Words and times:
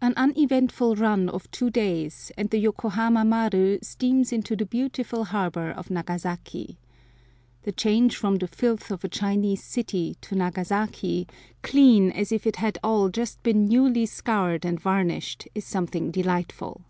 An 0.00 0.14
uneventful 0.16 0.96
run 0.96 1.28
of 1.28 1.50
two 1.50 1.68
days, 1.68 2.32
and 2.38 2.48
the 2.48 2.56
Yokohama 2.56 3.26
Maru 3.26 3.78
steams 3.82 4.32
into 4.32 4.56
the 4.56 4.64
beautiful 4.64 5.24
harbor 5.24 5.70
of 5.70 5.90
Nagasaki. 5.90 6.78
The 7.64 7.72
change 7.72 8.16
from 8.16 8.36
the 8.36 8.46
filth 8.48 8.90
of 8.90 9.04
a 9.04 9.08
Chinese 9.08 9.62
city 9.62 10.16
to 10.22 10.34
Nagasaki, 10.34 11.28
clean 11.62 12.10
as 12.10 12.32
if 12.32 12.46
it 12.46 12.56
had 12.56 12.78
all 12.82 13.10
just 13.10 13.42
been 13.42 13.68
newly 13.68 14.06
scoured 14.06 14.64
and 14.64 14.80
varnished, 14.80 15.46
is 15.54 15.66
something 15.66 16.10
delightful. 16.10 16.80